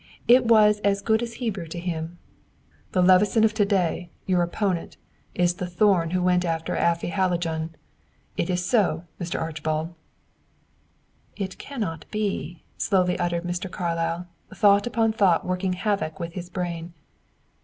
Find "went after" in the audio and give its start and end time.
6.23-6.73